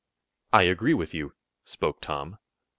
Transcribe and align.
"I 0.51 0.63
agree 0.63 0.95
with 0.95 1.13
you," 1.13 1.33
spoke 1.63 2.01
Tom. 2.01 2.39